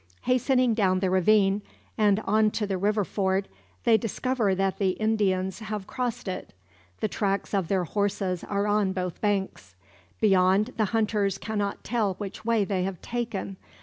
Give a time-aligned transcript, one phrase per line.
[0.23, 1.61] Hastening down the ravine
[1.95, 3.47] and on to the river ford,
[3.83, 6.53] they discover that the Indians have crossed it.
[7.01, 9.75] The tracks of their horses are on both banks.
[10.19, 13.57] Beyond, the hunters cannot tell which way they have taken.